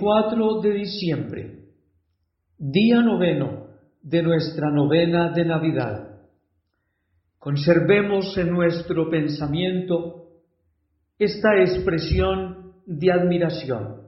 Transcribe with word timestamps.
24 0.00 0.60
de 0.62 0.72
diciembre, 0.72 1.58
día 2.56 3.02
noveno 3.02 3.66
de 4.02 4.22
nuestra 4.22 4.70
novena 4.70 5.30
de 5.30 5.44
Navidad. 5.44 6.20
Conservemos 7.38 8.36
en 8.38 8.50
nuestro 8.50 9.10
pensamiento 9.10 10.28
esta 11.18 11.60
expresión 11.60 12.72
de 12.86 13.12
admiración. 13.12 14.00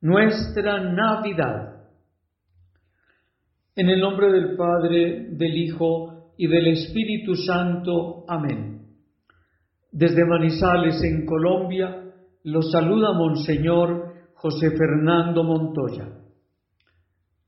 Nuestra 0.00 0.80
Navidad. 0.80 1.86
En 3.76 3.88
el 3.88 4.00
nombre 4.00 4.32
del 4.32 4.56
Padre, 4.56 5.28
del 5.30 5.56
Hijo 5.56 6.34
y 6.36 6.48
del 6.48 6.68
Espíritu 6.68 7.36
Santo. 7.36 8.24
Amén. 8.28 8.82
Desde 9.92 10.24
Manizales, 10.24 11.00
en 11.04 11.24
Colombia, 11.24 12.00
lo 12.42 12.62
saluda 12.62 13.12
Monseñor 13.12 14.13
José 14.34 14.70
Fernando 14.76 15.42
Montoya. 15.44 16.08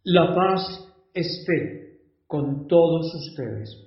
La 0.04 0.34
paz 0.34 0.62
esté 1.12 2.00
con 2.26 2.66
todos 2.66 3.14
ustedes. 3.14 3.85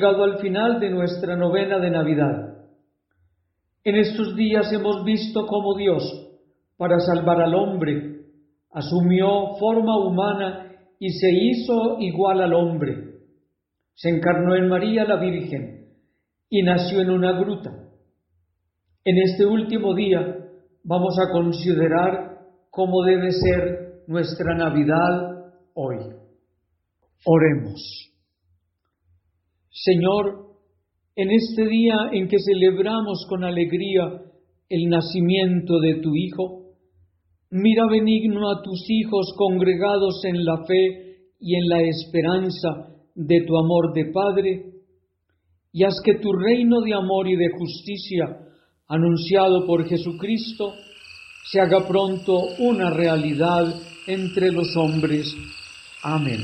Llegado 0.00 0.24
al 0.24 0.38
final 0.38 0.80
de 0.80 0.88
nuestra 0.88 1.36
novena 1.36 1.78
de 1.78 1.90
Navidad. 1.90 2.54
En 3.84 3.96
estos 3.96 4.34
días 4.34 4.72
hemos 4.72 5.04
visto 5.04 5.46
cómo 5.46 5.76
Dios, 5.76 6.02
para 6.78 6.98
salvar 7.00 7.42
al 7.42 7.54
hombre, 7.54 8.22
asumió 8.72 9.56
forma 9.58 9.98
humana 9.98 10.72
y 10.98 11.10
se 11.10 11.28
hizo 11.30 11.98
igual 11.98 12.40
al 12.40 12.54
hombre. 12.54 12.94
Se 13.92 14.08
encarnó 14.08 14.54
en 14.54 14.68
María 14.68 15.04
la 15.04 15.16
Virgen 15.16 15.88
y 16.48 16.62
nació 16.62 17.02
en 17.02 17.10
una 17.10 17.32
gruta. 17.38 17.70
En 19.04 19.18
este 19.18 19.44
último 19.44 19.94
día 19.94 20.34
vamos 20.82 21.18
a 21.18 21.30
considerar 21.30 22.38
cómo 22.70 23.04
debe 23.04 23.32
ser 23.32 24.04
nuestra 24.06 24.54
Navidad 24.56 25.52
hoy. 25.74 25.98
Oremos. 27.26 28.09
Señor, 29.70 30.50
en 31.14 31.30
este 31.30 31.66
día 31.66 31.94
en 32.12 32.28
que 32.28 32.38
celebramos 32.38 33.24
con 33.28 33.44
alegría 33.44 34.22
el 34.68 34.88
nacimiento 34.88 35.78
de 35.80 36.00
tu 36.00 36.14
Hijo, 36.14 36.74
mira 37.50 37.86
benigno 37.88 38.50
a 38.50 38.62
tus 38.62 38.84
hijos 38.88 39.32
congregados 39.36 40.24
en 40.24 40.44
la 40.44 40.64
fe 40.66 41.10
y 41.40 41.54
en 41.54 41.68
la 41.68 41.82
esperanza 41.82 42.90
de 43.14 43.44
tu 43.46 43.56
amor 43.58 43.92
de 43.94 44.06
Padre, 44.12 44.64
y 45.72 45.84
haz 45.84 45.94
que 46.04 46.14
tu 46.14 46.32
reino 46.32 46.80
de 46.80 46.94
amor 46.94 47.28
y 47.28 47.36
de 47.36 47.48
justicia, 47.50 48.38
anunciado 48.88 49.66
por 49.66 49.86
Jesucristo, 49.86 50.72
se 51.50 51.60
haga 51.60 51.86
pronto 51.86 52.40
una 52.58 52.90
realidad 52.90 53.72
entre 54.06 54.50
los 54.50 54.76
hombres. 54.76 55.32
Amén. 56.02 56.40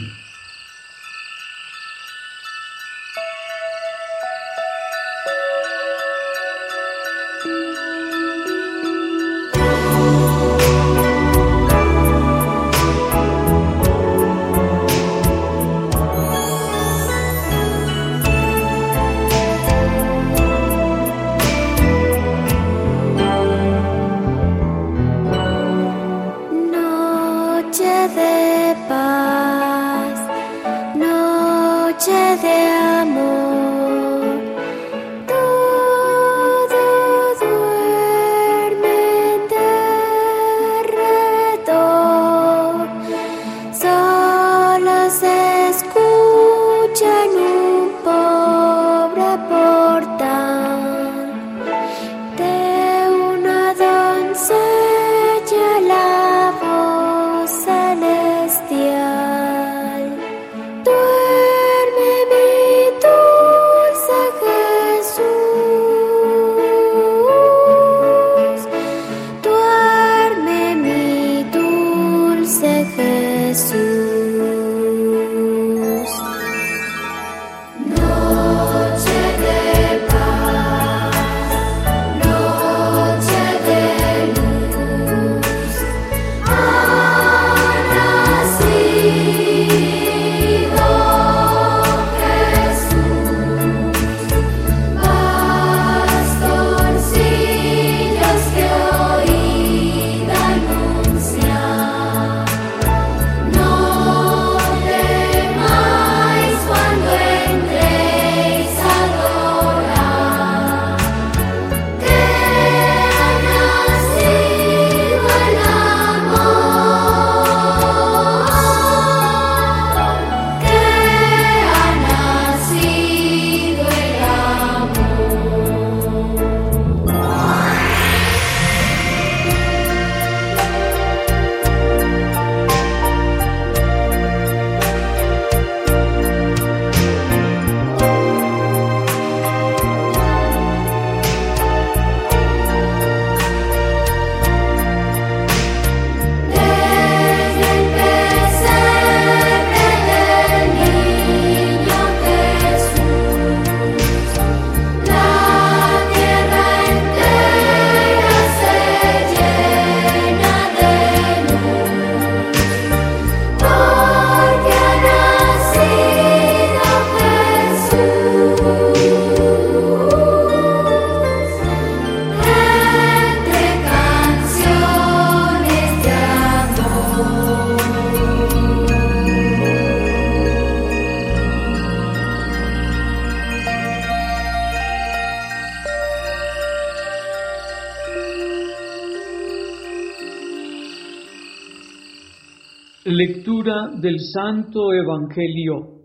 Lectura 193.16 193.92
del 193.98 194.16
Santo 194.20 194.92
Evangelio 194.92 196.02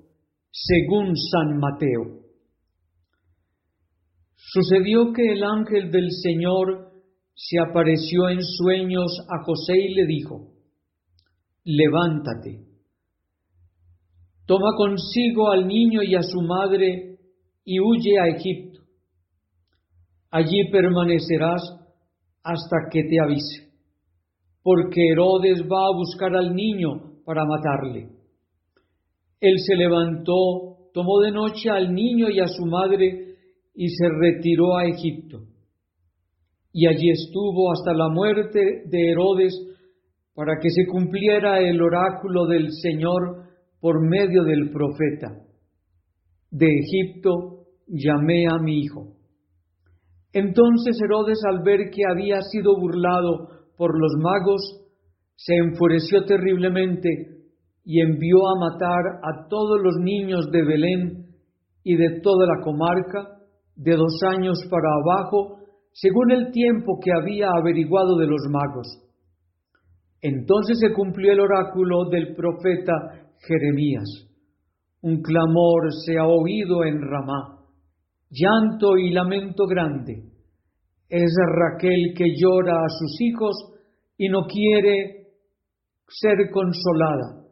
según 0.50 1.14
San 1.18 1.58
Mateo. 1.58 2.22
Sucedió 4.36 5.12
que 5.12 5.34
el 5.34 5.44
ángel 5.44 5.92
del 5.92 6.10
Señor 6.10 6.94
se 7.36 7.60
apareció 7.60 8.30
en 8.30 8.40
sueños 8.42 9.12
a 9.28 9.44
José 9.44 9.78
y 9.78 9.94
le 9.94 10.06
dijo, 10.06 10.54
Levántate, 11.66 12.66
toma 14.46 14.72
consigo 14.78 15.52
al 15.52 15.68
niño 15.68 16.04
y 16.04 16.16
a 16.16 16.22
su 16.22 16.42
madre 16.42 17.18
y 17.66 17.82
huye 17.82 18.20
a 18.22 18.28
Egipto. 18.28 18.80
Allí 20.30 20.72
permanecerás 20.72 21.62
hasta 22.42 22.78
que 22.90 23.04
te 23.04 23.20
avise 23.20 23.71
porque 24.64 25.02
Herodes 25.12 25.62
va 25.64 25.88
a 25.88 25.96
buscar 25.96 26.36
al 26.36 26.54
niño 26.54 27.24
para 27.26 27.46
matarle. 27.46 28.10
Él 29.40 29.56
se 29.66 29.76
levantó, 29.76 30.90
tomó 30.94 31.20
de 31.22 31.32
noche 31.32 31.70
al 31.70 31.94
niño 31.94 32.30
y 32.30 32.40
a 32.40 32.48
su 32.48 32.66
madre 32.66 33.36
y 33.74 33.88
se 33.90 34.08
retiró 34.08 34.78
a 34.78 34.86
Egipto. 34.86 35.40
Y 36.74 36.88
allí 36.88 37.10
estuvo 37.10 37.72
hasta 37.72 37.94
la 37.94 38.10
muerte 38.10 38.84
de 38.86 39.12
Herodes 39.12 39.54
para 40.34 40.54
que 40.62 40.70
se 40.70 40.86
cumpliera 40.88 41.60
el 41.60 41.82
oráculo 41.82 42.46
del 42.46 42.72
Señor 42.72 43.50
por 43.80 44.08
medio 44.08 44.44
del 44.44 44.70
profeta. 44.70 45.44
De 46.52 46.68
Egipto 46.68 47.66
llamé 47.88 48.46
a 48.48 48.58
mi 48.60 48.80
hijo. 48.80 49.16
Entonces 50.34 50.98
Herodes 51.04 51.40
al 51.50 51.62
ver 51.64 51.90
que 51.90 52.04
había 52.10 52.42
sido 52.42 52.80
burlado 52.80 53.61
por 53.82 54.00
los 54.00 54.12
magos, 54.22 54.62
se 55.36 55.56
enfureció 55.56 56.24
terriblemente 56.26 57.10
y 57.84 58.00
envió 58.00 58.38
a 58.48 58.60
matar 58.60 59.18
a 59.24 59.48
todos 59.50 59.82
los 59.82 59.96
niños 60.00 60.52
de 60.52 60.64
Belén 60.64 61.26
y 61.84 61.96
de 61.96 62.20
toda 62.22 62.46
la 62.46 62.64
comarca, 62.64 63.40
de 63.76 63.96
dos 63.96 64.22
años 64.22 64.60
para 64.70 64.88
abajo, 65.02 65.58
según 65.94 66.30
el 66.30 66.52
tiempo 66.52 67.00
que 67.04 67.10
había 67.12 67.50
averiguado 67.58 68.20
de 68.20 68.28
los 68.28 68.42
magos. 68.52 68.86
Entonces 70.22 70.78
se 70.80 70.94
cumplió 70.94 71.34
el 71.34 71.40
oráculo 71.40 72.08
del 72.08 72.36
profeta 72.36 72.94
Jeremías. 73.40 74.30
Un 75.02 75.24
clamor 75.24 75.92
se 76.06 76.20
ha 76.20 76.28
oído 76.28 76.84
en 76.84 77.02
Ramá, 77.02 77.66
llanto 78.30 78.96
y 79.00 79.10
lamento 79.10 79.66
grande. 79.66 80.31
Es 81.12 81.36
Raquel 81.46 82.14
que 82.16 82.24
llora 82.38 82.72
a 82.72 82.88
sus 82.88 83.20
hijos 83.20 83.54
y 84.18 84.30
no 84.30 84.46
quiere 84.48 85.28
ser 86.08 86.50
consolada, 86.52 87.48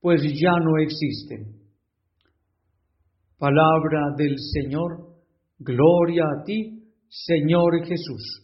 pues 0.00 0.22
ya 0.22 0.52
no 0.60 0.78
existen. 0.78 1.60
Palabra 3.36 4.14
del 4.16 4.36
Señor, 4.38 5.08
gloria 5.58 6.22
a 6.22 6.44
ti, 6.44 6.84
Señor 7.08 7.84
Jesús. 7.84 8.43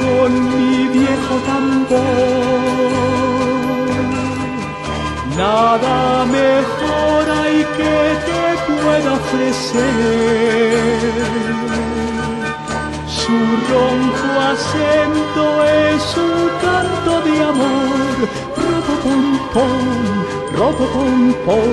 Con 0.00 0.30
mi 0.50 0.88
viejo 0.88 1.34
tambor. 1.46 2.98
Nada 5.36 6.24
mejor 6.26 7.22
hay 7.40 7.58
que 7.76 7.96
te 8.26 8.42
pueda 8.72 9.10
ofrecer. 9.14 9.78
Su 13.06 13.38
ronco 13.70 14.28
acento 14.52 15.44
es 15.64 16.04
un 16.16 16.40
canto 16.64 17.12
de 17.26 17.34
amor. 17.52 18.16
Pom, 19.54 19.74
pom, 20.54 21.34
pom 21.46 21.72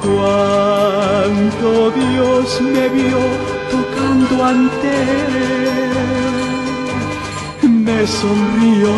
Cuánto 0.00 1.68
Dios 1.90 2.60
me 2.60 2.88
vio 2.88 3.55
me 7.62 8.06
sonrió. 8.06 8.92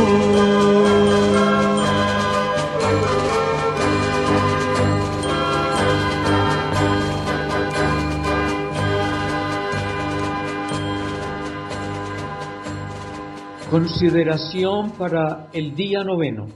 Consideración 13.71 14.93
para 14.93 15.49
el 15.53 15.75
día 15.75 16.03
noveno. 16.03 16.47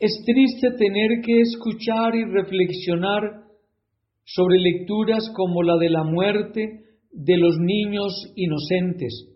Es 0.00 0.22
triste 0.24 0.72
tener 0.72 1.20
que 1.24 1.40
escuchar 1.40 2.14
y 2.16 2.24
reflexionar 2.24 3.44
sobre 4.24 4.58
lecturas 4.58 5.30
como 5.34 5.62
la 5.62 5.76
de 5.76 5.90
la 5.90 6.02
muerte 6.02 6.87
de 7.10 7.36
los 7.36 7.56
niños 7.58 8.12
inocentes, 8.36 9.26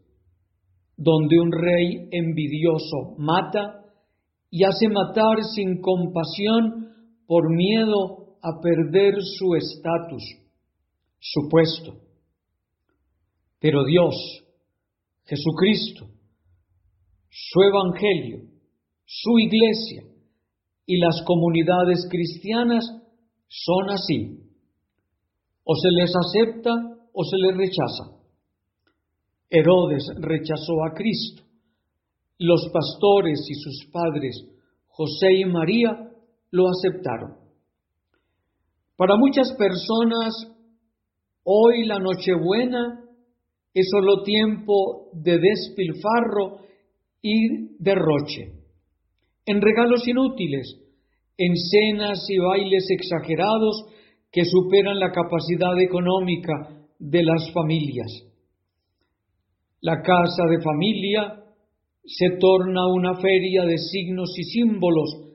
donde 0.97 1.41
un 1.41 1.53
rey 1.53 2.09
envidioso 2.11 3.17
mata 3.19 3.85
y 4.51 4.65
hace 4.65 4.89
matar 4.89 5.43
sin 5.55 5.81
compasión 5.81 6.89
por 7.27 7.51
miedo 7.55 8.37
a 8.43 8.61
perder 8.61 9.15
su 9.21 9.55
estatus, 9.55 10.23
su 11.19 11.49
puesto. 11.49 11.95
Pero 13.59 13.85
Dios, 13.85 14.15
Jesucristo, 15.25 16.09
su 17.31 17.63
Evangelio, 17.63 18.49
su 19.07 19.39
iglesia 19.39 20.05
y 20.85 20.99
las 20.99 21.23
comunidades 21.25 22.07
cristianas 22.11 22.85
son 23.49 23.91
así. 23.91 24.39
O 25.65 25.75
se 25.77 25.91
les 25.93 26.13
acepta 26.15 26.92
o 27.13 27.25
se 27.25 27.37
les 27.37 27.57
rechaza. 27.57 28.23
Herodes 29.51 30.05
rechazó 30.19 30.85
a 30.85 30.95
Cristo. 30.95 31.43
Los 32.39 32.69
pastores 32.73 33.39
y 33.49 33.55
sus 33.55 33.91
padres, 33.93 34.35
José 34.89 35.35
y 35.35 35.45
María, 35.45 36.11
lo 36.51 36.69
aceptaron. 36.69 37.37
Para 38.97 39.17
muchas 39.17 39.53
personas, 39.53 40.33
hoy 41.45 41.85
la 41.85 41.99
Nochebuena 41.99 43.05
es 43.75 43.89
solo 43.91 44.23
tiempo 44.23 45.11
de 45.13 45.39
despilfarro 45.39 46.59
y 47.23 47.77
derroche, 47.79 48.53
en 49.47 49.61
regalos 49.61 50.07
inútiles, 50.07 50.79
en 51.39 51.57
cenas 51.57 52.25
y 52.29 52.39
bailes 52.39 52.87
exagerados 52.91 53.87
que 54.31 54.45
superan 54.45 54.99
la 54.99 55.11
capacidad 55.13 55.79
económica 55.81 56.82
de 57.03 57.25
las 57.25 57.53
familias. 57.53 58.07
La 59.81 60.03
casa 60.03 60.45
de 60.49 60.63
familia 60.63 61.43
se 62.05 62.37
torna 62.39 62.87
una 62.87 63.17
feria 63.17 63.65
de 63.65 63.77
signos 63.77 64.31
y 64.39 64.45
símbolos 64.45 65.35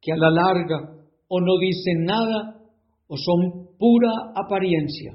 que 0.00 0.12
a 0.12 0.16
la 0.16 0.30
larga 0.30 0.94
o 1.26 1.40
no 1.40 1.58
dicen 1.58 2.04
nada 2.04 2.60
o 3.08 3.16
son 3.16 3.76
pura 3.76 4.32
apariencia. 4.36 5.14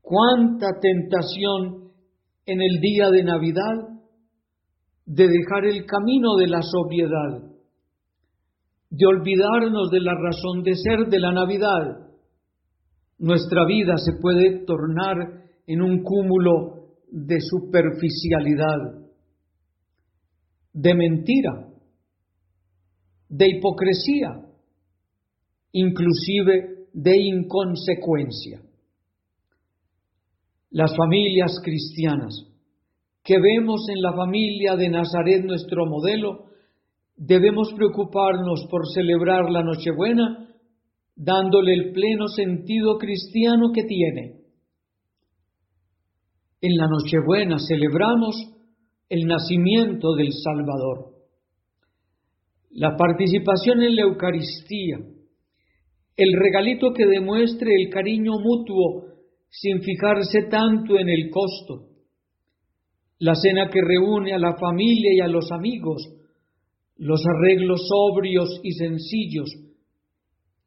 Cuánta 0.00 0.68
tentación 0.80 1.90
en 2.46 2.62
el 2.62 2.80
día 2.80 3.10
de 3.10 3.24
Navidad 3.24 3.74
de 5.06 5.26
dejar 5.26 5.64
el 5.64 5.84
camino 5.86 6.36
de 6.36 6.46
la 6.46 6.60
sobriedad, 6.62 7.50
de 8.90 9.06
olvidarnos 9.06 9.90
de 9.90 10.00
la 10.00 10.12
razón 10.14 10.62
de 10.62 10.76
ser 10.76 11.08
de 11.10 11.18
la 11.18 11.32
Navidad. 11.32 12.05
Nuestra 13.18 13.64
vida 13.66 13.96
se 13.96 14.20
puede 14.20 14.64
tornar 14.64 15.44
en 15.66 15.82
un 15.82 16.02
cúmulo 16.02 16.94
de 17.10 17.38
superficialidad, 17.40 19.08
de 20.72 20.94
mentira, 20.94 21.68
de 23.28 23.48
hipocresía, 23.48 24.28
inclusive 25.72 26.88
de 26.92 27.16
inconsecuencia. 27.16 28.60
Las 30.70 30.94
familias 30.96 31.58
cristianas 31.64 32.56
que 33.26 33.40
vemos 33.40 33.88
en 33.88 34.00
la 34.00 34.12
familia 34.12 34.76
de 34.76 34.88
Nazaret 34.88 35.44
nuestro 35.44 35.84
modelo, 35.84 36.44
debemos 37.16 37.72
preocuparnos 37.74 38.68
por 38.70 38.82
celebrar 38.94 39.50
la 39.50 39.64
Nochebuena 39.64 40.45
dándole 41.16 41.72
el 41.72 41.92
pleno 41.92 42.28
sentido 42.28 42.98
cristiano 42.98 43.72
que 43.74 43.82
tiene 43.84 44.46
en 46.60 46.76
la 46.76 46.88
Nochebuena 46.88 47.58
celebramos 47.58 48.34
el 49.08 49.26
nacimiento 49.26 50.14
del 50.14 50.32
Salvador. 50.32 51.14
La 52.70 52.96
participación 52.96 53.82
en 53.82 53.96
la 53.96 54.02
Eucaristía, 54.02 54.98
el 56.16 56.32
regalito 56.32 56.92
que 56.92 57.06
demuestre 57.06 57.70
el 57.74 57.90
cariño 57.90 58.32
mutuo 58.40 59.04
sin 59.48 59.80
fijarse 59.82 60.48
tanto 60.50 60.98
en 60.98 61.08
el 61.08 61.30
costo, 61.30 61.88
la 63.18 63.34
cena 63.34 63.68
que 63.70 63.80
reúne 63.80 64.32
a 64.32 64.38
la 64.38 64.56
familia 64.56 65.14
y 65.14 65.20
a 65.20 65.28
los 65.28 65.50
amigos, 65.52 66.02
los 66.96 67.22
arreglos 67.26 67.86
sobrios 67.88 68.60
y 68.62 68.72
sencillos, 68.72 69.48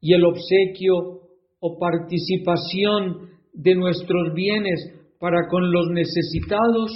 y 0.00 0.14
el 0.14 0.24
obsequio 0.24 1.20
o 1.60 1.78
participación 1.78 3.30
de 3.52 3.74
nuestros 3.74 4.32
bienes 4.34 4.80
para 5.18 5.48
con 5.48 5.70
los 5.70 5.88
necesitados 5.90 6.90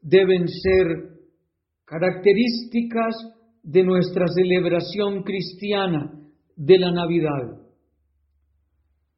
deben 0.00 0.46
ser 0.48 1.10
características 1.84 3.14
de 3.62 3.82
nuestra 3.82 4.26
celebración 4.28 5.22
cristiana 5.22 6.12
de 6.56 6.78
la 6.78 6.92
Navidad. 6.92 7.58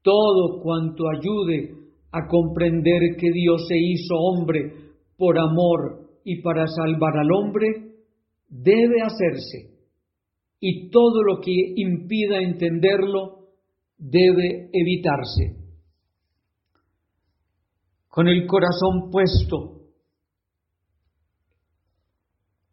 Todo 0.03 0.61
cuanto 0.63 1.05
ayude 1.11 1.75
a 2.11 2.27
comprender 2.27 3.17
que 3.19 3.31
Dios 3.33 3.67
se 3.69 3.77
hizo 3.79 4.15
hombre 4.17 4.73
por 5.17 5.39
amor 5.39 6.09
y 6.25 6.41
para 6.43 6.67
salvar 6.67 7.19
al 7.19 7.31
hombre, 7.33 7.67
debe 8.49 9.03
hacerse. 9.03 9.72
Y 10.65 10.91
todo 10.91 11.25
lo 11.25 11.41
que 11.41 11.51
impida 11.75 12.39
entenderlo 12.39 13.49
debe 13.99 14.71
evitarse. 14.73 15.57
Con 18.09 18.29
el 18.29 18.47
corazón 18.47 19.11
puesto 19.11 19.83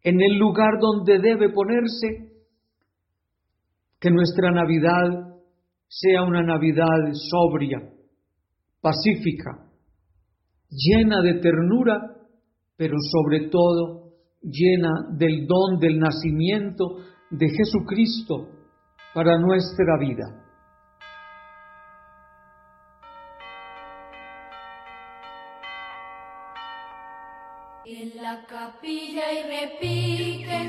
en 0.04 0.21
el 0.21 0.38
lugar 0.38 0.80
donde 0.80 1.19
debe 1.19 1.49
ponerse, 1.49 2.30
que 3.99 4.12
nuestra 4.12 4.52
Navidad 4.52 5.36
sea 5.88 6.21
una 6.21 6.41
Navidad 6.41 7.12
sobria, 7.13 7.80
pacífica, 8.82 9.67
llena 10.69 11.21
de 11.21 11.39
ternura, 11.39 12.15
pero 12.78 12.95
sobre 13.12 13.49
todo 13.49 14.13
llena 14.41 14.89
del 15.17 15.47
don 15.47 15.80
del 15.80 15.99
nacimiento 15.99 16.99
de 17.30 17.48
Jesucristo 17.50 18.50
para 19.13 19.38
nuestra 19.38 19.98
vida. 20.00 20.46
En 27.86 28.22
la 28.22 28.46
capilla 28.46 29.34
y 29.34 29.44
repique 29.44 30.68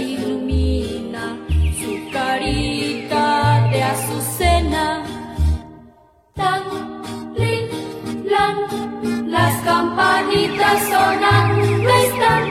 ilumina 0.00 1.36
su 1.78 2.10
carita 2.12 3.68
de 3.70 3.82
azucena. 3.82 5.04
Tan, 6.34 6.62
lin, 7.34 7.68
lan, 8.24 8.56
las 9.30 9.62
campanitas 9.62 10.82
sonando 10.88 11.90
están. 12.06 12.44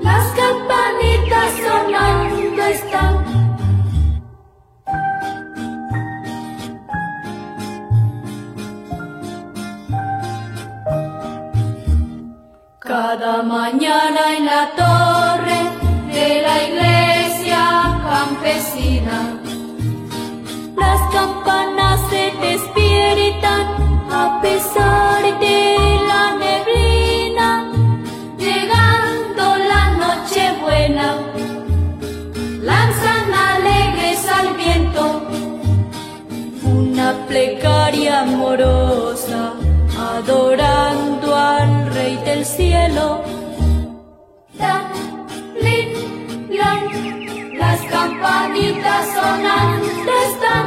Las 0.00 0.26
campanitas 0.32 1.52
sonando 1.64 2.62
están. 2.64 3.21
Mañana 13.72 14.36
en 14.36 14.44
la 14.44 14.70
torre 14.76 15.60
de 16.12 16.42
la 16.42 16.56
iglesia 16.68 17.60
campesina, 18.04 19.40
las 20.76 21.00
campanas 21.12 22.00
se 22.10 22.32
despiertan 22.46 23.64
a 24.10 24.40
pesar 24.42 25.22
de 25.40 26.00
la 26.10 26.24
neblina, 26.44 27.72
llegando 28.36 29.44
la 29.72 29.84
noche 30.04 30.42
buena, 30.60 31.16
lanzan 32.60 33.32
alegres 33.52 34.20
al 34.38 34.54
viento 34.54 35.22
una 36.64 37.26
plegaria 37.26 38.20
amorosa 38.20 39.54
adorando 39.98 41.34
al 41.34 41.92
Rey 41.94 42.16
del 42.24 42.44
cielo. 42.44 43.41
las 48.22 48.30
campanitas 48.30 49.06
sonando 49.14 50.12
están. 50.28 50.66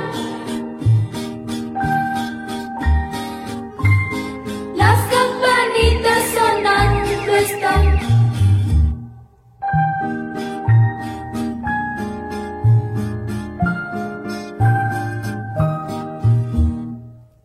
Las 4.75 4.99
campanitas 5.15 6.21
sonando 6.35 7.35
están. 7.35 7.83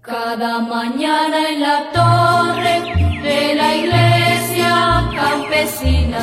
Cada 0.02 0.58
mañana 0.60 1.48
en 1.50 1.60
la 1.60 1.92
torre 1.92 2.76
de 3.22 3.54
la 3.54 3.74
iglesia 3.76 5.08
campesina, 5.14 6.22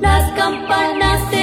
las 0.00 0.32
campanas 0.32 1.20
se 1.30 1.42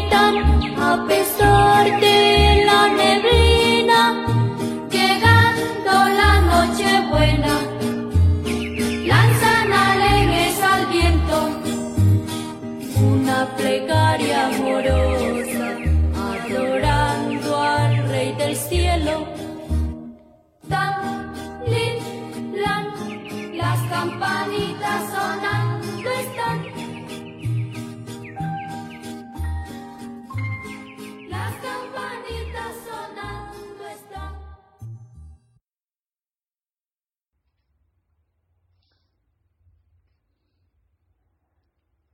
a 0.00 1.04
pesar 1.08 2.00
de 2.00 2.64
la 2.64 2.88
neblina, 2.88 4.26
llegando 4.90 5.92
la 6.20 6.40
noche 6.40 7.02
buena, 7.10 7.54
lanzan 9.06 9.72
alegres 9.72 10.62
al 10.62 10.86
viento 10.86 11.50
una 13.00 13.46
plegaria 13.56 14.46
amorosa, 14.46 15.76
adorando 16.30 17.56
al 17.60 18.08
Rey 18.08 18.34
del 18.36 18.56
cielo. 18.56 19.37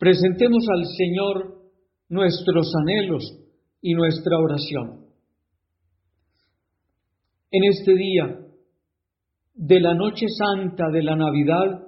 Presentemos 0.05 0.62
al 0.71 0.85
Señor 0.99 1.62
nuestros 2.11 2.71
anhelos 2.83 3.23
y 3.81 3.95
nuestra 3.95 4.37
oración. 4.38 5.07
En 7.51 7.64
este 7.64 7.95
día 7.95 8.38
de 9.55 9.81
la 9.81 9.95
noche 9.95 10.27
santa 10.29 10.90
de 10.93 11.03
la 11.03 11.17
Navidad, 11.17 11.87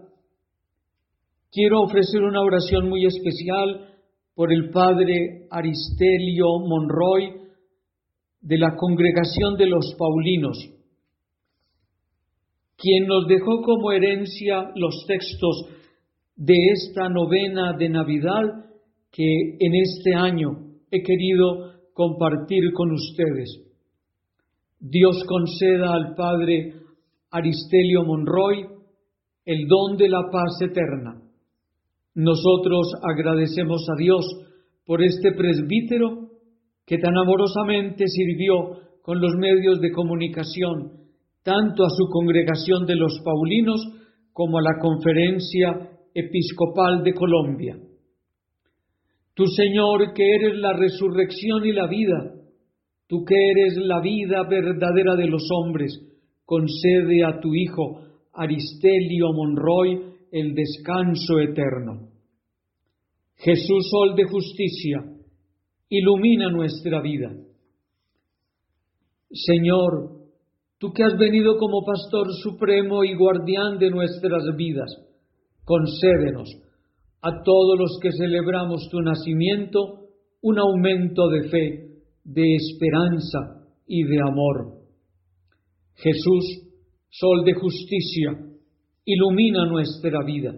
quiero 1.52 1.82
ofrecer 1.82 2.22
una 2.22 2.40
oración 2.40 2.88
muy 2.88 3.04
especial 3.04 3.94
por 4.34 4.50
el 4.50 4.70
Padre 4.70 5.46
Aristelio 5.50 6.58
Monroy 6.66 7.34
de 8.40 8.56
la 8.56 8.76
Congregación 8.76 9.58
de 9.58 9.66
los 9.66 9.94
Paulinos, 9.98 10.56
quien 12.78 13.08
nos 13.08 13.26
dejó 13.26 13.60
como 13.60 13.92
herencia 13.92 14.70
los 14.74 15.04
textos 15.06 15.75
de 16.36 16.54
esta 16.74 17.08
novena 17.08 17.72
de 17.78 17.88
Navidad 17.88 18.42
que 19.10 19.56
en 19.58 19.74
este 19.74 20.14
año 20.14 20.50
he 20.90 21.02
querido 21.02 21.72
compartir 21.94 22.72
con 22.74 22.92
ustedes. 22.92 23.62
Dios 24.78 25.24
conceda 25.26 25.94
al 25.94 26.14
Padre 26.14 26.74
Aristelio 27.30 28.04
Monroy 28.04 28.66
el 29.46 29.66
don 29.66 29.96
de 29.96 30.08
la 30.10 30.22
paz 30.30 30.60
eterna. 30.60 31.22
Nosotros 32.14 32.92
agradecemos 33.02 33.86
a 33.90 33.96
Dios 33.98 34.26
por 34.84 35.02
este 35.02 35.32
presbítero 35.32 36.30
que 36.84 36.98
tan 36.98 37.16
amorosamente 37.16 38.04
sirvió 38.06 38.80
con 39.02 39.20
los 39.20 39.34
medios 39.36 39.80
de 39.80 39.90
comunicación, 39.90 40.92
tanto 41.42 41.84
a 41.84 41.90
su 41.90 42.08
congregación 42.10 42.86
de 42.86 42.96
los 42.96 43.20
Paulinos 43.24 43.80
como 44.32 44.58
a 44.58 44.62
la 44.62 44.78
conferencia 44.80 45.95
episcopal 46.16 47.02
de 47.04 47.12
Colombia. 47.12 47.76
Tu 49.34 49.44
Señor, 49.48 50.14
que 50.14 50.34
eres 50.34 50.58
la 50.58 50.72
resurrección 50.72 51.66
y 51.66 51.72
la 51.72 51.86
vida, 51.86 52.32
tú 53.06 53.22
que 53.24 53.34
eres 53.34 53.76
la 53.76 54.00
vida 54.00 54.42
verdadera 54.48 55.14
de 55.14 55.26
los 55.26 55.42
hombres, 55.52 55.92
concede 56.46 57.22
a 57.22 57.38
tu 57.38 57.54
Hijo 57.54 58.00
Aristelio 58.32 59.32
Monroy 59.34 60.00
el 60.32 60.54
descanso 60.54 61.38
eterno. 61.38 62.08
Jesús, 63.36 63.90
Sol 63.90 64.16
de 64.16 64.24
justicia, 64.24 65.04
ilumina 65.90 66.48
nuestra 66.48 67.02
vida. 67.02 67.30
Señor, 69.30 70.12
tú 70.78 70.92
que 70.94 71.04
has 71.04 71.18
venido 71.18 71.58
como 71.58 71.84
pastor 71.84 72.28
supremo 72.42 73.04
y 73.04 73.14
guardián 73.14 73.78
de 73.78 73.90
nuestras 73.90 74.44
vidas, 74.56 74.90
concédenos 75.66 76.48
a 77.20 77.42
todos 77.42 77.78
los 77.78 77.98
que 78.00 78.12
celebramos 78.12 78.88
tu 78.90 79.00
nacimiento 79.00 80.06
un 80.40 80.58
aumento 80.58 81.28
de 81.28 81.48
fe, 81.48 81.88
de 82.24 82.54
esperanza 82.54 83.66
y 83.86 84.04
de 84.04 84.20
amor. 84.20 84.76
Jesús, 85.96 86.62
Sol 87.08 87.44
de 87.44 87.54
justicia, 87.54 88.36
ilumina 89.06 89.64
nuestra 89.64 90.22
vida. 90.22 90.54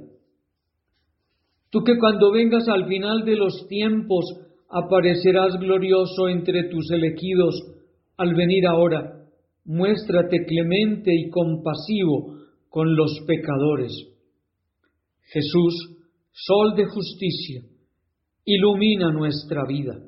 Tú 1.71 1.85
que 1.85 1.97
cuando 1.99 2.33
vengas 2.33 2.67
al 2.69 2.89
final 2.89 3.25
de 3.25 3.37
los 3.37 3.69
tiempos 3.69 4.25
aparecerás 4.69 5.57
glorioso 5.61 6.29
entre 6.29 6.65
tus 6.65 6.91
elegidos, 6.91 7.55
al 8.17 8.35
venir 8.35 8.67
ahora, 8.67 9.25
muéstrate 9.65 10.47
clemente 10.47 11.15
y 11.15 11.31
compasivo 11.31 12.39
con 12.69 12.97
los 12.97 13.21
pecadores. 13.27 13.93
Jesús, 15.33 15.95
Sol 16.31 16.77
de 16.77 16.87
justicia, 16.87 17.63
ilumina 18.45 19.11
nuestra 19.11 19.65
vida. 19.67 19.99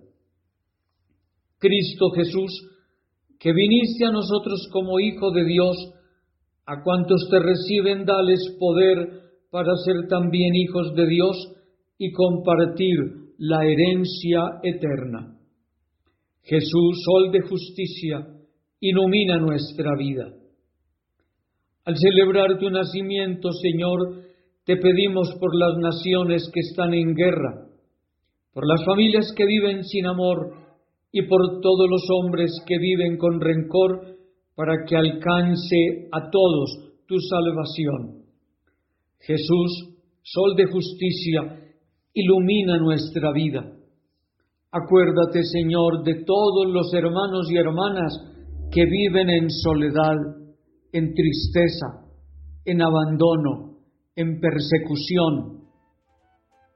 Cristo 1.58 2.10
Jesús, 2.10 2.52
que 3.38 3.52
viniste 3.52 4.06
a 4.06 4.12
nosotros 4.12 4.68
como 4.72 5.00
Hijo 5.00 5.32
de 5.32 5.44
Dios, 5.44 5.76
a 6.66 6.82
cuantos 6.84 7.28
te 7.30 7.40
reciben 7.40 8.04
dales 8.04 8.40
poder 8.60 9.22
para 9.50 9.74
ser 9.84 10.06
también 10.08 10.54
hijos 10.54 10.94
de 10.94 11.06
Dios 11.06 11.36
y 11.98 12.12
compartir 12.12 12.96
la 13.38 13.64
herencia 13.64 14.60
eterna. 14.62 15.36
Jesús, 16.42 17.02
Sol 17.04 17.32
de 17.32 17.40
justicia, 17.40 18.26
ilumina 18.78 19.38
nuestra 19.38 19.96
vida. 19.96 20.32
Al 21.84 21.96
celebrar 21.96 22.58
tu 22.58 22.70
nacimiento, 22.70 23.50
Señor, 23.52 24.29
te 24.70 24.76
pedimos 24.76 25.34
por 25.40 25.52
las 25.56 25.78
naciones 25.78 26.48
que 26.54 26.60
están 26.60 26.94
en 26.94 27.12
guerra, 27.16 27.66
por 28.54 28.64
las 28.68 28.84
familias 28.84 29.34
que 29.36 29.44
viven 29.44 29.82
sin 29.82 30.06
amor 30.06 30.54
y 31.10 31.22
por 31.22 31.60
todos 31.60 31.90
los 31.90 32.06
hombres 32.14 32.52
que 32.68 32.78
viven 32.78 33.16
con 33.16 33.40
rencor, 33.40 34.16
para 34.54 34.84
que 34.86 34.96
alcance 34.96 36.06
a 36.12 36.30
todos 36.30 36.70
tu 37.08 37.16
salvación. 37.18 38.26
Jesús, 39.18 39.96
Sol 40.22 40.54
de 40.54 40.66
justicia, 40.66 41.66
ilumina 42.14 42.76
nuestra 42.76 43.32
vida. 43.32 43.72
Acuérdate, 44.70 45.42
Señor, 45.42 46.04
de 46.04 46.22
todos 46.24 46.70
los 46.72 46.94
hermanos 46.94 47.50
y 47.50 47.56
hermanas 47.56 48.12
que 48.70 48.84
viven 48.84 49.30
en 49.30 49.50
soledad, 49.50 50.14
en 50.92 51.12
tristeza, 51.12 52.06
en 52.64 52.82
abandono, 52.82 53.69
en 54.16 54.40
persecución. 54.40 55.60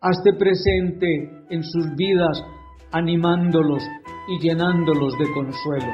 Hazte 0.00 0.34
presente 0.38 1.46
en 1.50 1.62
sus 1.62 1.94
vidas, 1.96 2.42
animándolos 2.92 3.82
y 4.28 4.46
llenándolos 4.46 5.14
de 5.18 5.32
consuelo. 5.32 5.92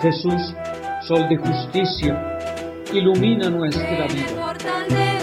Jesús, 0.00 0.54
Sol 1.02 1.28
de 1.28 1.36
justicia, 1.36 2.38
ilumina 2.92 3.50
nuestra 3.50 4.06
vida. 4.06 5.21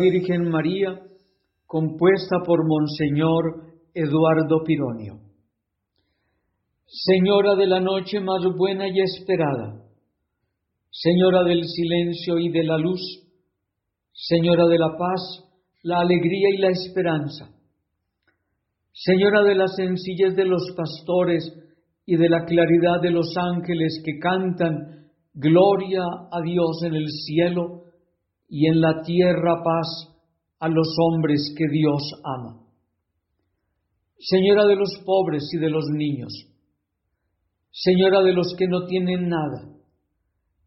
Virgen 0.00 0.48
María, 0.48 0.98
compuesta 1.66 2.38
por 2.44 2.66
Monseñor 2.66 3.70
Eduardo 3.94 4.64
Pironio. 4.64 5.20
Señora 6.86 7.54
de 7.54 7.66
la 7.66 7.80
noche 7.80 8.18
más 8.18 8.40
buena 8.56 8.88
y 8.88 9.00
esperada, 9.00 9.84
Señora 10.90 11.44
del 11.44 11.62
silencio 11.64 12.38
y 12.38 12.50
de 12.50 12.64
la 12.64 12.78
luz, 12.78 13.00
Señora 14.12 14.66
de 14.66 14.78
la 14.78 14.96
paz, 14.98 15.20
la 15.82 16.00
alegría 16.00 16.48
y 16.54 16.58
la 16.58 16.70
esperanza, 16.70 17.50
Señora 18.92 19.44
de 19.44 19.54
la 19.54 19.68
sencillez 19.68 20.34
de 20.34 20.46
los 20.46 20.62
pastores 20.76 21.44
y 22.06 22.16
de 22.16 22.28
la 22.28 22.44
claridad 22.44 23.00
de 23.00 23.10
los 23.10 23.32
ángeles 23.36 24.02
que 24.04 24.18
cantan 24.18 25.00
Gloria 25.32 26.02
a 26.32 26.40
Dios 26.42 26.82
en 26.84 26.94
el 26.94 27.06
cielo 27.06 27.89
y 28.50 28.66
en 28.66 28.80
la 28.80 29.02
tierra 29.02 29.62
paz 29.62 30.18
a 30.58 30.68
los 30.68 30.88
hombres 30.98 31.54
que 31.56 31.64
Dios 31.70 32.02
ama. 32.24 32.60
Señora 34.18 34.66
de 34.66 34.76
los 34.76 34.90
pobres 35.06 35.48
y 35.54 35.58
de 35.58 35.70
los 35.70 35.84
niños, 35.90 36.32
Señora 37.72 38.20
de 38.22 38.32
los 38.32 38.52
que 38.58 38.66
no 38.66 38.84
tienen 38.86 39.28
nada, 39.28 39.68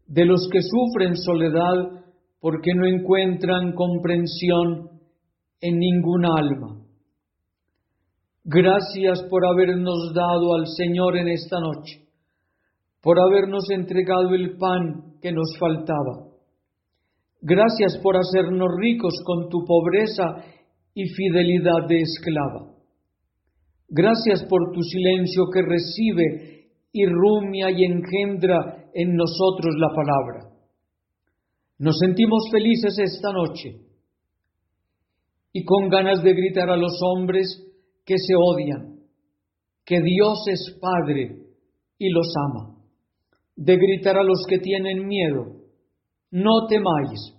de 0.07 0.25
los 0.25 0.47
que 0.49 0.59
sufren 0.61 1.17
soledad 1.17 2.01
porque 2.39 2.73
no 2.73 2.85
encuentran 2.85 3.73
comprensión 3.73 4.89
en 5.59 5.79
ninguna 5.79 6.29
alma. 6.37 6.81
Gracias 8.45 9.21
por 9.29 9.45
habernos 9.45 10.13
dado 10.13 10.55
al 10.55 10.65
Señor 10.67 11.17
en 11.17 11.27
esta 11.27 11.59
noche, 11.59 12.07
por 13.01 13.19
habernos 13.19 13.69
entregado 13.69 14.33
el 14.33 14.57
pan 14.57 15.17
que 15.21 15.33
nos 15.33 15.57
faltaba 15.59 16.32
Gracias 17.45 17.99
por 18.01 18.15
hacernos 18.15 18.69
ricos 18.79 19.13
con 19.25 19.49
tu 19.49 19.65
pobreza 19.65 20.45
y 20.93 21.03
fidelidad 21.09 21.85
de 21.89 21.99
esclava. 21.99 22.71
Gracias 23.89 24.45
por 24.49 24.71
tu 24.71 24.81
silencio 24.81 25.43
que 25.53 25.61
recibe 25.61 26.69
y 26.93 27.05
rumia 27.05 27.69
y 27.69 27.83
engendra 27.83 28.85
en 28.93 29.15
nosotros 29.15 29.75
la 29.77 29.89
palabra. 29.89 30.55
Nos 31.79 31.97
sentimos 31.99 32.43
felices 32.49 32.97
esta 32.97 33.33
noche 33.33 33.75
y 35.51 35.65
con 35.65 35.89
ganas 35.89 36.23
de 36.23 36.33
gritar 36.33 36.69
a 36.69 36.77
los 36.77 36.97
hombres 37.01 37.45
que 38.05 38.15
se 38.19 38.35
odian, 38.37 38.99
que 39.83 39.99
Dios 40.01 40.45
es 40.47 40.79
Padre 40.79 41.39
y 41.97 42.09
los 42.09 42.27
ama, 42.47 42.77
de 43.57 43.75
gritar 43.75 44.17
a 44.17 44.23
los 44.23 44.45
que 44.47 44.59
tienen 44.59 45.05
miedo, 45.05 45.62
no 46.33 46.65
temáis. 46.67 47.37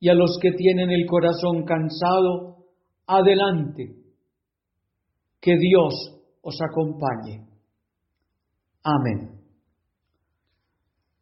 Y 0.00 0.08
a 0.08 0.14
los 0.14 0.38
que 0.40 0.52
tienen 0.52 0.90
el 0.90 1.06
corazón 1.06 1.64
cansado, 1.64 2.64
adelante. 3.06 3.96
Que 5.40 5.56
Dios 5.58 5.92
os 6.42 6.58
acompañe. 6.60 7.46
Amén. 8.82 9.38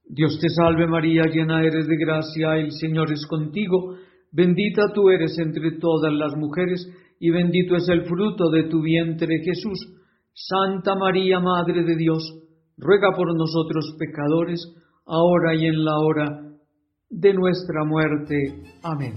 Dios 0.09 0.39
te 0.41 0.49
salve 0.49 0.87
María, 0.87 1.25
llena 1.25 1.65
eres 1.65 1.89
de 1.89 1.97
gracia, 1.97 2.57
el 2.57 2.71
Señor 2.71 3.11
es 3.11 3.27
contigo, 3.27 3.97
bendita 4.31 4.93
tú 4.95 5.11
eres 5.11 5.37
entre 5.39 5.79
todas 5.81 6.13
las 6.13 6.37
mujeres, 6.37 6.87
y 7.19 7.31
bendito 7.31 7.75
es 7.75 7.89
el 7.89 8.05
fruto 8.05 8.49
de 8.51 8.65
tu 8.69 8.83
vientre 8.83 9.43
Jesús. 9.43 9.79
Santa 10.33 10.95
María, 10.95 11.41
Madre 11.41 11.83
de 11.83 11.97
Dios, 11.97 12.23
ruega 12.77 13.11
por 13.17 13.37
nosotros 13.37 13.97
pecadores, 13.99 14.61
ahora 15.07 15.55
y 15.57 15.67
en 15.67 15.85
la 15.85 15.99
hora 15.99 16.46
de 17.11 17.33
nuestra 17.35 17.85
muerte. 17.85 18.63
Amén. 18.83 19.15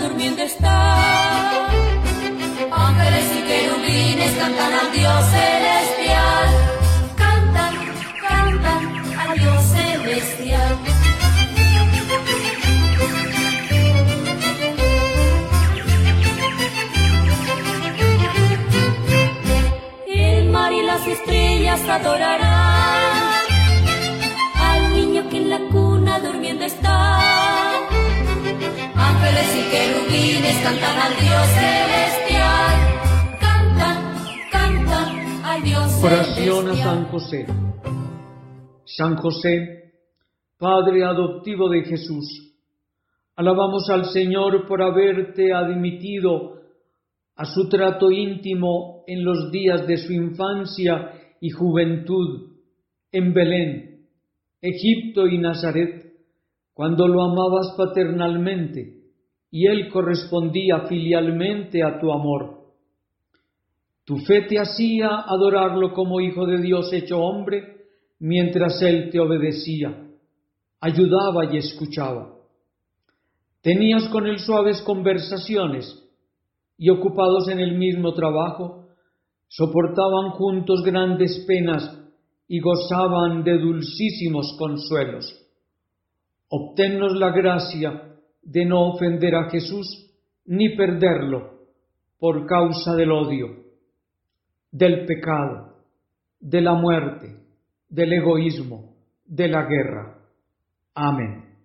Durmiendo 0.00 0.42
está. 0.42 1.68
Ángeles 2.72 3.26
y 3.38 3.42
querubines 3.48 4.32
cantan 4.36 4.72
al 4.72 4.92
Dios 4.92 5.24
celestial. 5.36 6.48
Cantan, 7.16 7.74
cantan 8.26 8.82
al 9.18 9.38
Dios 9.38 9.62
celestial. 9.76 10.76
El 20.06 20.48
mar 20.50 20.72
y 20.72 20.82
las 20.82 21.06
estrellas 21.06 21.80
adorarán 21.88 23.00
al 24.56 24.90
niño 24.94 25.28
que 25.28 25.36
en 25.36 25.50
la 25.50 25.58
cuna 25.70 26.18
durmiendo 26.20 26.64
está. 26.64 27.49
Ángeles 29.30 29.54
y 29.54 29.70
querubines 29.70 30.62
cantan 30.62 30.98
al 30.98 31.12
Dios 31.20 31.46
celestial. 31.54 32.74
Cantan, 33.38 33.98
cantan 34.50 35.44
al 35.44 35.62
Dios 35.62 36.04
Oración 36.04 36.68
a. 36.70 36.74
San 36.74 37.04
José. 37.06 37.46
San 38.84 39.16
José, 39.16 39.92
Padre 40.58 41.04
adoptivo 41.04 41.68
de 41.68 41.84
Jesús, 41.84 42.56
alabamos 43.36 43.88
al 43.88 44.06
Señor 44.06 44.66
por 44.66 44.82
haberte 44.82 45.52
admitido 45.52 46.62
a 47.36 47.44
su 47.44 47.68
trato 47.68 48.10
íntimo 48.10 49.04
en 49.06 49.24
los 49.24 49.52
días 49.52 49.86
de 49.86 49.96
su 49.96 50.12
infancia 50.12 51.12
y 51.40 51.50
juventud 51.50 52.50
en 53.12 53.32
Belén, 53.32 54.08
Egipto 54.60 55.28
y 55.28 55.38
Nazaret, 55.38 56.14
cuando 56.74 57.06
lo 57.06 57.22
amabas 57.22 57.74
paternalmente 57.76 58.99
y 59.50 59.66
él 59.66 59.88
correspondía 59.90 60.80
filialmente 60.88 61.82
a 61.82 61.98
tu 61.98 62.12
amor. 62.12 62.60
Tu 64.04 64.16
fe 64.18 64.42
te 64.42 64.58
hacía 64.58 65.08
adorarlo 65.26 65.92
como 65.92 66.20
Hijo 66.20 66.46
de 66.46 66.60
Dios 66.60 66.92
hecho 66.92 67.18
hombre, 67.20 67.86
mientras 68.18 68.80
él 68.82 69.10
te 69.10 69.18
obedecía, 69.18 70.06
ayudaba 70.80 71.52
y 71.52 71.58
escuchaba. 71.58 72.34
Tenías 73.62 74.08
con 74.08 74.26
él 74.26 74.38
suaves 74.38 74.80
conversaciones 74.82 76.08
y 76.78 76.88
ocupados 76.88 77.48
en 77.48 77.60
el 77.60 77.76
mismo 77.76 78.14
trabajo, 78.14 78.86
soportaban 79.48 80.30
juntos 80.30 80.82
grandes 80.82 81.44
penas 81.46 81.98
y 82.48 82.60
gozaban 82.60 83.44
de 83.44 83.58
dulcísimos 83.58 84.56
consuelos. 84.58 85.26
Obténnos 86.48 87.16
la 87.16 87.30
gracia 87.30 88.09
de 88.42 88.64
no 88.64 88.92
ofender 88.92 89.34
a 89.34 89.50
Jesús 89.50 90.10
ni 90.46 90.76
perderlo 90.76 91.60
por 92.18 92.46
causa 92.46 92.94
del 92.94 93.12
odio, 93.12 93.48
del 94.70 95.06
pecado, 95.06 95.76
de 96.38 96.60
la 96.60 96.74
muerte, 96.74 97.36
del 97.88 98.12
egoísmo, 98.12 98.94
de 99.24 99.48
la 99.48 99.64
guerra. 99.64 100.18
Amén. 100.94 101.56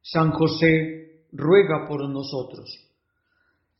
San 0.00 0.32
José 0.32 1.26
ruega 1.32 1.86
por 1.86 2.08
nosotros. 2.08 2.68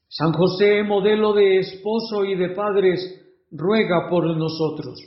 San 0.09 0.33
José, 0.33 0.83
modelo 0.83 1.33
de 1.33 1.59
esposo 1.59 2.25
y 2.25 2.37
de 2.37 2.51
padres, 2.51 3.01
ruega 3.51 4.09
por 4.11 4.27
nosotros. 4.37 4.99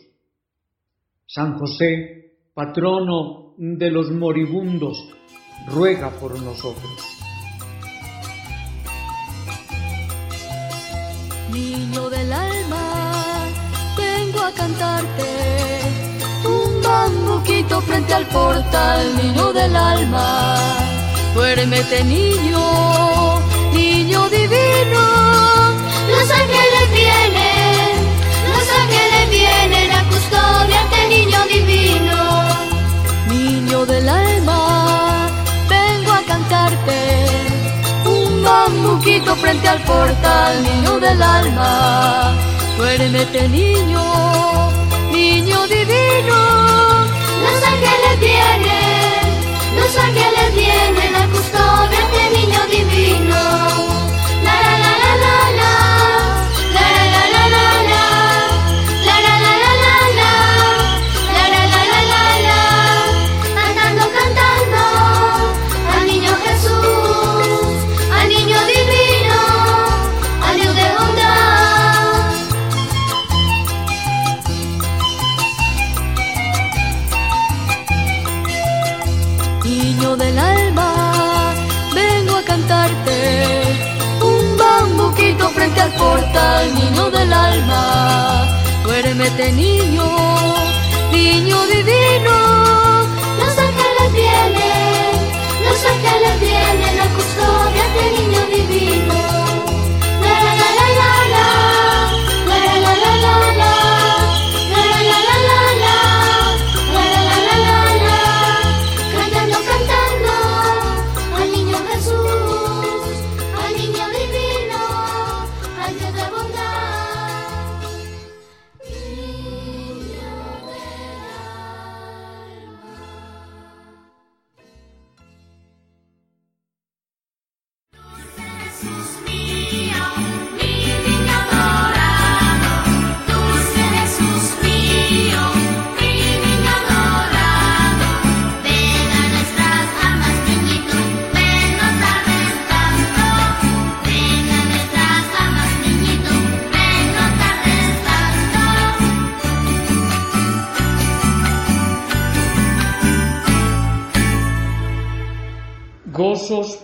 San 1.28 1.58
José, 1.58 2.34
patrono 2.54 3.54
de 3.58 3.92
los 3.92 4.12
moribundos, 4.12 4.98
ruega 5.66 6.10
por 6.12 6.40
nosotros. 6.42 6.92
Niño 11.52 12.10
del 12.10 12.34
alma, 12.34 13.46
vengo 13.98 14.42
a 14.42 14.52
cantarte 14.52 15.46
un 16.46 16.82
bambuquito 16.82 17.82
frente 17.82 18.14
al 18.14 18.26
portal, 18.28 19.16
niño 19.16 19.54
del 19.54 19.76
alma, 19.76 20.58
duérmete 21.34 22.04
niño, 22.04 23.40
niño 23.74 24.30
divino. 24.30 25.02
Los 26.10 26.30
ángeles 26.30 26.86
vienen, 26.92 27.96
los 28.54 28.68
ángeles 28.82 29.30
vienen 29.30 29.92
a 29.92 30.04
custodiarte, 30.10 31.08
niño 31.10 31.40
divino. 31.48 32.18
Niño 33.30 33.86
del 33.86 34.10
alma, 34.10 34.25
bambuquito 38.96 39.36
frente 39.36 39.68
al 39.68 39.82
portal, 39.82 40.64
niño 40.64 41.00
del 41.00 41.22
alma, 41.22 42.34
duérmete 42.78 43.50
niño, 43.50 44.02
niño 45.12 45.68
divino. 45.68 46.38
Los 47.44 47.64
ángeles 47.64 48.20
vienen, 48.20 49.80
los 49.80 49.98
ángeles 49.98 50.56
vienen 50.56 51.16
a 51.16 51.28
custodiarte, 51.28 52.30
niño 52.38 52.62
divino. 52.72 53.95
Al 85.86 85.92
portal, 85.94 86.74
niño 86.74 87.12
del 87.12 87.32
alma, 87.32 88.48
duérmete 88.84 89.52
niño, 89.52 90.08
niño 91.12 91.58
divino. 91.76 92.36
Los 93.42 93.54
ángeles 93.68 94.08
vienen, 94.22 95.12
los 95.66 95.80
ángeles 95.94 96.34
vienen 96.40 96.96
a 97.06 97.08
custodiarte, 97.16 98.04
niño 98.20 98.35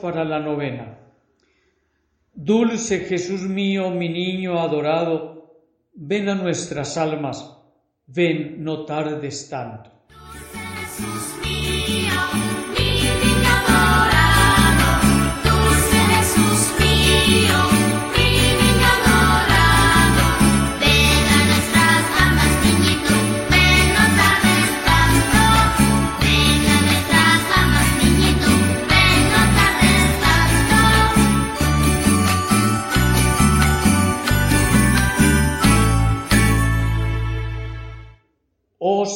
para 0.01 0.25
la 0.25 0.39
novena. 0.39 0.97
Dulce 2.33 3.01
Jesús 3.01 3.41
mío, 3.41 3.91
mi 3.91 4.09
niño 4.09 4.59
adorado, 4.59 5.53
ven 5.93 6.29
a 6.29 6.35
nuestras 6.35 6.97
almas, 6.97 7.57
ven, 8.07 8.63
no 8.63 8.85
tardes 8.85 9.49
tanto. 9.49 9.91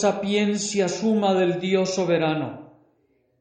Sapiencia 0.05 0.87
suma 0.87 1.33
del 1.33 1.59
Dios 1.59 1.95
soberano, 1.95 2.49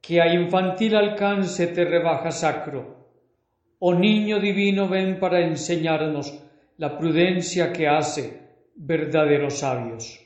que 0.01 0.23
a 0.23 0.33
infantil 0.33 0.97
alcance 0.97 1.67
te 1.67 1.85
rebaja 1.85 2.31
sacro. 2.31 2.81
Oh 3.81 3.93
niño 3.93 4.41
divino, 4.41 4.89
ven 4.89 5.21
para 5.21 5.41
enseñarnos 5.41 6.33
la 6.79 6.97
prudencia 6.97 7.71
que 7.71 7.87
hace 7.87 8.41
verdaderos 8.77 9.59
sabios. 9.59 10.24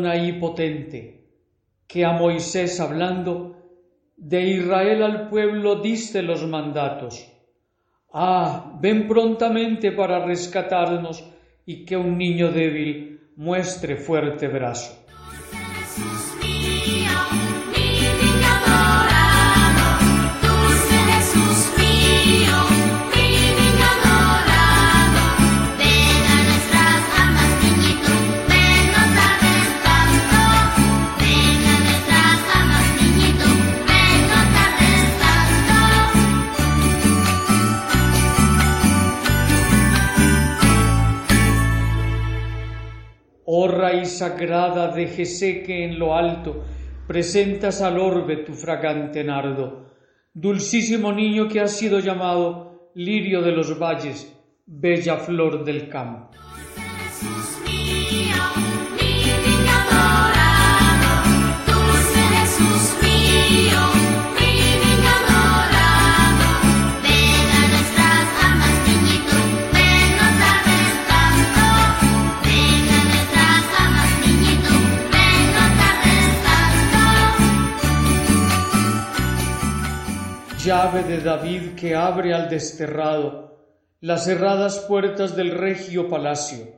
Adonai 0.00 0.32
potente, 0.40 1.28
que 1.86 2.04
a 2.04 2.12
Moisés 2.12 2.80
hablando, 2.80 3.56
de 4.16 4.40
Israel 4.42 5.02
al 5.02 5.28
pueblo 5.28 5.76
diste 5.76 6.22
los 6.22 6.46
mandatos. 6.46 7.30
Ah, 8.12 8.78
ven 8.80 9.06
prontamente 9.06 9.92
para 9.92 10.24
rescatarnos 10.24 11.24
y 11.66 11.84
que 11.84 11.96
un 11.96 12.16
niño 12.16 12.50
débil 12.50 13.20
muestre 13.36 13.96
fuerte 13.96 14.48
brazo. 14.48 14.99
Sagrada 44.06 44.88
de 44.88 45.06
Jesé 45.06 45.62
que 45.62 45.84
en 45.84 45.98
lo 45.98 46.14
alto 46.14 46.64
presentas 47.06 47.82
al 47.82 47.98
orbe 47.98 48.38
tu 48.38 48.54
fragante 48.54 49.24
nardo. 49.24 49.86
Dulcísimo 50.32 51.12
niño 51.12 51.48
que 51.48 51.60
has 51.60 51.76
sido 51.76 51.98
llamado 51.98 52.90
lirio 52.94 53.42
de 53.42 53.52
los 53.52 53.78
valles, 53.78 54.32
bella 54.66 55.16
flor 55.16 55.64
del 55.64 55.88
campo. 55.88 56.30
De 80.80 81.20
David 81.20 81.74
que 81.76 81.94
abre 81.94 82.32
al 82.32 82.48
desterrado 82.48 83.54
las 84.00 84.24
cerradas 84.24 84.78
puertas 84.88 85.36
del 85.36 85.50
regio 85.50 86.08
palacio. 86.08 86.68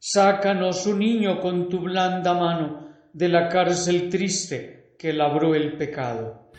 Sácanos, 0.00 0.86
un 0.86 0.98
niño, 0.98 1.40
con 1.40 1.68
tu 1.68 1.78
blanda 1.78 2.34
mano 2.34 2.88
de 3.12 3.28
la 3.28 3.48
cárcel 3.48 4.10
triste 4.10 4.96
que 4.98 5.12
labró 5.12 5.54
el 5.54 5.76
pecado. 5.76 6.50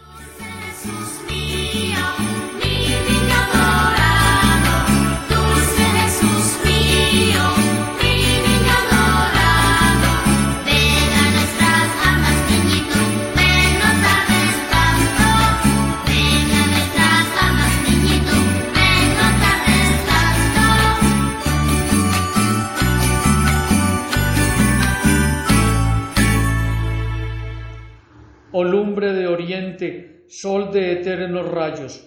Sol 30.42 30.72
de 30.72 30.94
eternos 30.94 31.52
rayos, 31.52 32.06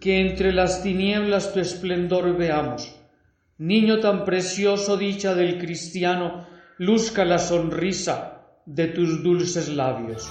que 0.00 0.20
entre 0.20 0.52
las 0.52 0.84
tinieblas 0.84 1.52
tu 1.52 1.58
esplendor 1.58 2.36
veamos. 2.36 2.94
Niño 3.58 3.98
tan 3.98 4.24
precioso, 4.24 4.96
dicha 4.96 5.34
del 5.34 5.58
cristiano, 5.58 6.46
luzca 6.78 7.24
la 7.24 7.38
sonrisa 7.38 8.42
de 8.64 8.86
tus 8.86 9.24
dulces 9.24 9.68
labios. 9.68 10.30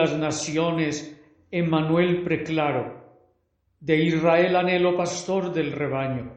las 0.00 0.16
naciones, 0.16 1.14
Emmanuel 1.50 2.22
preclaro, 2.22 2.84
de 3.80 3.96
Israel 3.96 4.56
anhelo 4.56 4.96
pastor 4.96 5.52
del 5.52 5.72
rebaño, 5.72 6.32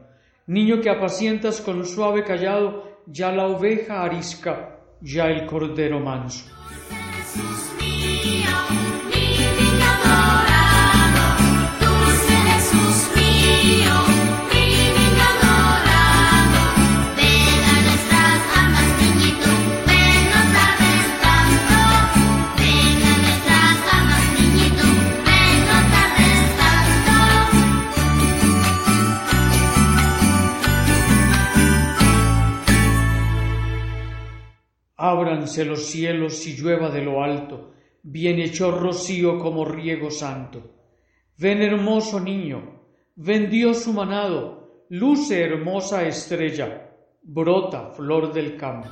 niño 0.46 0.82
que 0.82 0.90
apacientas 0.90 1.62
con 1.62 1.86
suave 1.86 2.24
callado 2.24 3.00
ya 3.06 3.32
la 3.32 3.46
oveja 3.46 4.02
arisca, 4.02 4.80
ya 5.00 5.28
el 5.28 5.46
cordero 5.46 5.98
manso. 5.98 6.44
Ábranse 35.54 35.70
los 35.70 35.86
cielos 35.86 36.46
y 36.48 36.56
llueva 36.56 36.90
de 36.90 37.00
lo 37.00 37.22
alto, 37.22 37.74
bienhechor 38.02 38.80
rocío 38.82 39.38
como 39.38 39.64
riego 39.64 40.10
santo. 40.10 40.72
Ven 41.38 41.62
hermoso 41.62 42.18
niño, 42.18 42.80
ven 43.14 43.48
Dios 43.50 43.86
humanado, 43.86 44.84
luce 44.88 45.42
hermosa 45.42 46.08
estrella, 46.08 46.90
brota 47.22 47.90
flor 47.90 48.32
del 48.32 48.56
campo. 48.56 48.88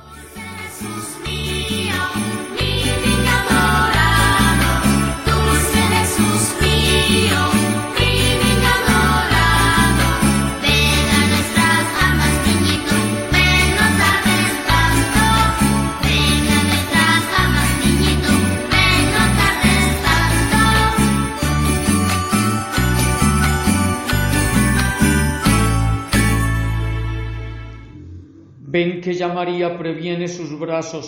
Ven 28.73 29.01
que 29.01 29.13
ya 29.13 29.27
María 29.27 29.77
previene 29.77 30.27
sus 30.27 30.57
brazos, 30.57 31.05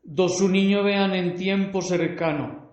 do 0.00 0.28
su 0.28 0.48
niño 0.48 0.84
vean 0.84 1.12
en 1.12 1.34
tiempo 1.34 1.82
cercano. 1.82 2.70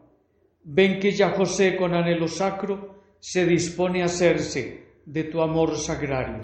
Ven 0.64 1.00
que 1.00 1.12
ya 1.12 1.32
José 1.32 1.76
con 1.76 1.96
anhelo 1.96 2.28
sacro 2.28 3.02
se 3.20 3.48
dispone 3.48 4.04
a 4.04 4.06
hacerse 4.06 4.62
de 5.06 5.24
tu 5.24 5.42
amor 5.42 5.76
sagrario. 5.76 6.44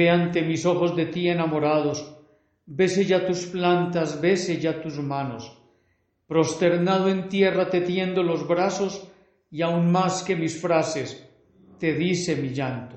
Ve 0.00 0.08
ante 0.08 0.40
mis 0.40 0.64
ojos 0.64 0.96
de 0.96 1.04
ti 1.12 1.28
enamorados, 1.28 1.98
bese 2.64 3.04
ya 3.04 3.26
tus 3.26 3.44
plantas, 3.44 4.18
bese 4.18 4.58
ya 4.58 4.80
tus 4.80 4.96
manos. 4.98 5.42
Prosternado 6.26 7.10
en 7.10 7.28
tierra 7.28 7.68
te 7.68 7.82
tiendo 7.82 8.22
los 8.22 8.48
brazos 8.48 9.06
y 9.50 9.60
aún 9.60 9.92
más 9.92 10.22
que 10.22 10.36
mis 10.36 10.58
frases, 10.58 11.28
te 11.78 11.92
dice 11.92 12.34
mi 12.36 12.48
llanto. 12.48 12.96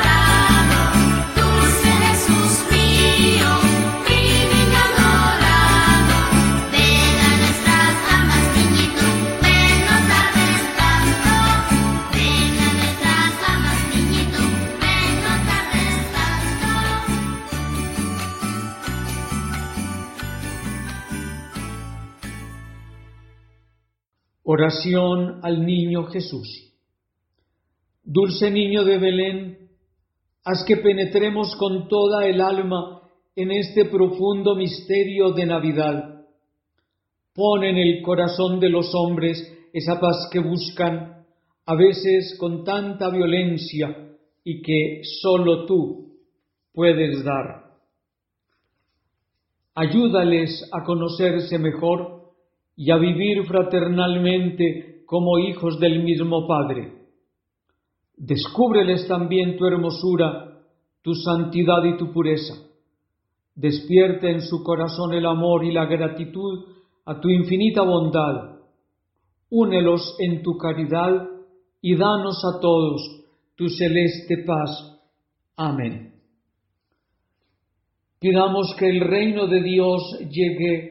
Oración 24.61 25.39
al 25.41 25.65
niño 25.65 26.03
Jesús. 26.03 26.71
Dulce 28.03 28.51
niño 28.51 28.83
de 28.83 28.99
Belén, 28.99 29.69
haz 30.43 30.63
que 30.67 30.77
penetremos 30.77 31.55
con 31.55 31.87
toda 31.87 32.27
el 32.27 32.39
alma 32.39 33.01
en 33.35 33.49
este 33.49 33.85
profundo 33.85 34.55
misterio 34.55 35.31
de 35.31 35.47
Navidad. 35.47 36.25
Pon 37.33 37.63
en 37.63 37.75
el 37.75 38.03
corazón 38.03 38.59
de 38.59 38.69
los 38.69 38.93
hombres 38.93 39.41
esa 39.73 39.99
paz 39.99 40.29
que 40.31 40.37
buscan, 40.37 41.25
a 41.65 41.75
veces 41.75 42.37
con 42.37 42.63
tanta 42.63 43.09
violencia, 43.09 44.11
y 44.43 44.61
que 44.61 45.01
sólo 45.23 45.65
tú 45.65 46.19
puedes 46.71 47.23
dar. 47.23 47.63
Ayúdales 49.73 50.69
a 50.71 50.83
conocerse 50.83 51.57
mejor 51.57 52.20
y 52.75 52.91
a 52.91 52.97
vivir 52.97 53.45
fraternalmente 53.45 55.03
como 55.05 55.39
hijos 55.39 55.79
del 55.79 56.03
mismo 56.03 56.47
Padre. 56.47 56.93
Descúbreles 58.15 59.07
también 59.07 59.57
tu 59.57 59.65
hermosura, 59.65 60.61
tu 61.01 61.13
santidad 61.13 61.83
y 61.83 61.97
tu 61.97 62.11
pureza. 62.11 62.53
Despierta 63.55 64.29
en 64.29 64.41
su 64.41 64.63
corazón 64.63 65.13
el 65.13 65.25
amor 65.25 65.65
y 65.65 65.71
la 65.71 65.85
gratitud 65.85 66.65
a 67.05 67.19
tu 67.19 67.29
infinita 67.29 67.81
bondad. 67.81 68.59
Únelos 69.49 70.15
en 70.19 70.41
tu 70.41 70.57
caridad 70.57 71.27
y 71.81 71.95
danos 71.95 72.41
a 72.45 72.59
todos 72.61 73.01
tu 73.55 73.67
celeste 73.69 74.43
paz. 74.45 74.69
Amén. 75.57 76.13
Pidamos 78.19 78.75
que 78.77 78.87
el 78.87 79.01
reino 79.01 79.47
de 79.47 79.61
Dios 79.61 80.01
llegue 80.29 80.90